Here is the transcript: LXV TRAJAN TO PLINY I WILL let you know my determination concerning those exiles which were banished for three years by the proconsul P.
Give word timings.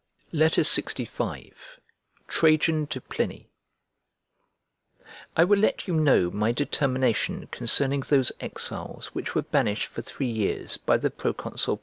LXV 0.33 1.51
TRAJAN 2.27 2.87
TO 2.87 3.01
PLINY 3.01 3.51
I 5.37 5.43
WILL 5.43 5.59
let 5.59 5.87
you 5.87 5.93
know 5.93 6.31
my 6.31 6.51
determination 6.51 7.45
concerning 7.51 7.99
those 8.01 8.31
exiles 8.39 9.13
which 9.13 9.35
were 9.35 9.43
banished 9.43 9.85
for 9.85 10.01
three 10.01 10.25
years 10.31 10.77
by 10.77 10.97
the 10.97 11.11
proconsul 11.11 11.77
P. 11.77 11.79